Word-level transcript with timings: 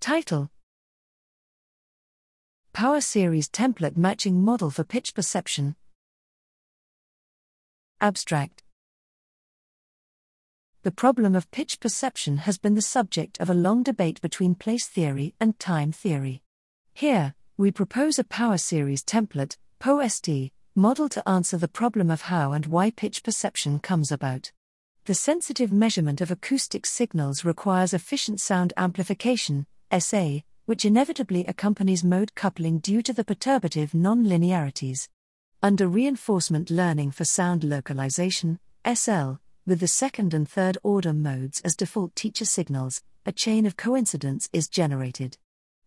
Title 0.00 0.48
Power 2.72 3.00
Series 3.00 3.48
Template 3.48 3.96
Matching 3.96 4.40
Model 4.40 4.70
for 4.70 4.84
Pitch 4.84 5.12
Perception. 5.12 5.74
Abstract 8.00 8.62
The 10.82 10.92
problem 10.92 11.34
of 11.34 11.50
pitch 11.50 11.80
perception 11.80 12.38
has 12.38 12.58
been 12.58 12.76
the 12.76 12.80
subject 12.80 13.40
of 13.40 13.50
a 13.50 13.54
long 13.54 13.82
debate 13.82 14.20
between 14.20 14.54
place 14.54 14.86
theory 14.86 15.34
and 15.40 15.58
time 15.58 15.90
theory. 15.90 16.42
Here, 16.94 17.34
we 17.56 17.72
propose 17.72 18.20
a 18.20 18.24
power 18.24 18.56
series 18.56 19.02
template, 19.02 19.56
POST, 19.80 20.52
model 20.76 21.08
to 21.08 21.28
answer 21.28 21.58
the 21.58 21.66
problem 21.66 22.08
of 22.08 22.22
how 22.22 22.52
and 22.52 22.66
why 22.66 22.92
pitch 22.92 23.24
perception 23.24 23.80
comes 23.80 24.12
about. 24.12 24.52
The 25.06 25.14
sensitive 25.14 25.72
measurement 25.72 26.20
of 26.20 26.30
acoustic 26.30 26.86
signals 26.86 27.44
requires 27.44 27.92
efficient 27.92 28.40
sound 28.40 28.72
amplification, 28.76 29.66
SA, 29.96 30.40
which 30.66 30.84
inevitably 30.84 31.44
accompanies 31.46 32.04
mode 32.04 32.34
coupling 32.34 32.78
due 32.78 33.02
to 33.02 33.12
the 33.12 33.24
perturbative 33.24 33.94
non-linearities. 33.94 35.08
Under 35.62 35.88
reinforcement 35.88 36.70
learning 36.70 37.10
for 37.12 37.24
sound 37.24 37.64
localization, 37.64 38.58
SL, 38.84 39.32
with 39.66 39.80
the 39.80 39.88
second 39.88 40.34
and 40.34 40.48
third 40.48 40.78
order 40.82 41.12
modes 41.12 41.60
as 41.62 41.76
default 41.76 42.14
teacher 42.14 42.44
signals, 42.44 43.02
a 43.26 43.32
chain 43.32 43.66
of 43.66 43.76
coincidence 43.76 44.48
is 44.52 44.68
generated. 44.68 45.36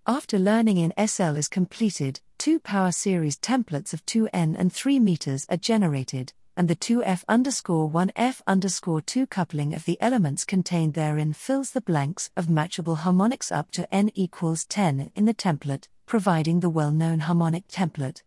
After 0.05 0.37
learning 0.39 0.77
in 0.77 1.07
SL 1.07 1.37
is 1.37 1.47
completed, 1.47 2.21
two 2.37 2.59
power 2.59 2.91
series 2.91 3.37
templates 3.37 3.93
of 3.93 4.05
2n 4.05 4.55
and 4.57 4.73
3 4.73 4.99
meters 4.99 5.45
are 5.49 5.57
generated, 5.57 6.33
and 6.55 6.67
the 6.67 6.75
2f 6.75 7.23
underscore 7.27 7.89
1f 7.89 8.41
underscore 8.45 9.01
2 9.01 9.27
coupling 9.27 9.73
of 9.73 9.85
the 9.85 9.97
elements 10.01 10.43
contained 10.43 10.93
therein 10.93 11.33
fills 11.33 11.71
the 11.71 11.81
blanks 11.81 12.29
of 12.35 12.47
matchable 12.47 12.97
harmonics 12.97 13.51
up 13.51 13.71
to 13.71 13.93
n 13.93 14.11
equals 14.13 14.65
10 14.65 15.11
in 15.15 15.25
the 15.25 15.33
template, 15.33 15.87
providing 16.05 16.59
the 16.59 16.69
well 16.69 16.91
known 16.91 17.19
harmonic 17.19 17.67
template. 17.67 18.23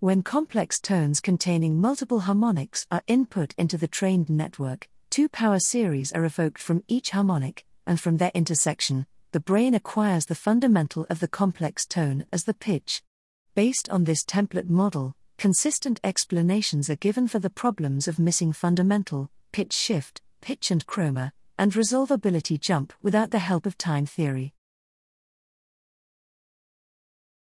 When 0.00 0.22
complex 0.22 0.80
tones 0.80 1.20
containing 1.20 1.80
multiple 1.80 2.20
harmonics 2.20 2.86
are 2.90 3.02
input 3.06 3.54
into 3.56 3.78
the 3.78 3.88
trained 3.88 4.28
network, 4.28 4.88
two 5.10 5.28
power 5.28 5.58
series 5.58 6.12
are 6.12 6.24
evoked 6.24 6.60
from 6.60 6.84
each 6.88 7.10
harmonic, 7.10 7.64
and 7.86 8.00
from 8.00 8.18
their 8.18 8.30
intersection, 8.34 9.06
the 9.32 9.40
brain 9.40 9.74
acquires 9.74 10.26
the 10.26 10.34
fundamental 10.34 11.06
of 11.10 11.20
the 11.20 11.26
complex 11.26 11.86
tone 11.86 12.24
as 12.32 12.44
the 12.44 12.54
pitch. 12.54 13.02
Based 13.54 13.88
on 13.88 14.04
this 14.04 14.24
template 14.24 14.68
model, 14.68 15.16
consistent 15.44 16.00
explanations 16.02 16.88
are 16.88 16.96
given 16.96 17.28
for 17.28 17.38
the 17.38 17.50
problems 17.50 18.08
of 18.08 18.18
missing 18.18 18.50
fundamental, 18.50 19.28
pitch 19.52 19.74
shift, 19.74 20.22
pitch 20.40 20.70
and 20.70 20.86
chroma, 20.86 21.32
and 21.58 21.72
resolvability 21.72 22.58
jump 22.58 22.94
without 23.02 23.30
the 23.30 23.38
help 23.38 23.66
of 23.66 23.76
time 23.76 24.06
theory. 24.06 24.54